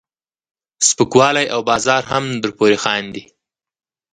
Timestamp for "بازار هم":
1.69-2.23